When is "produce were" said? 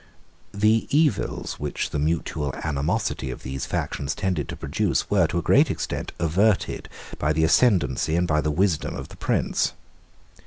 4.55-5.27